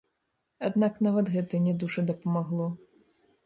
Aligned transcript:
Аднак 0.69 0.97
нават 1.09 1.31
гэта 1.35 1.61
не 1.67 1.77
дужа 1.83 2.07
дапамагло. 2.11 2.67